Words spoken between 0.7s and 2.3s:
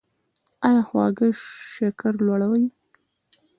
خواږه شکر